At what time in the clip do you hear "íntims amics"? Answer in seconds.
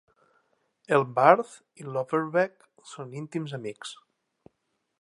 3.21-3.93